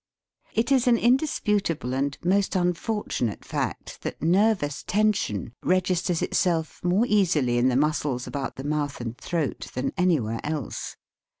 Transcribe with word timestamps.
{It 0.53 0.71
is 0.71 0.87
an 0.87 0.97
indisputable 0.97 1.93
and 1.93 2.17
most 2.25 2.55
unfortunate 2.55 3.45
fact 3.45 4.01
that 4.01 4.19
nervous 4.19 4.81
tension 4.83 5.53
registers 5.61 6.23
itself 6.23 6.83
more 6.83 7.05
easily 7.07 7.59
in 7.59 7.67
the 7.69 7.75
muscles 7.75 8.25
about 8.25 8.55
the 8.55 8.63
mouth 8.63 8.99
and 8.99 9.15
throat 9.15 9.67
than 9.75 9.93
anywhere 9.97 10.39
else. 10.43 10.95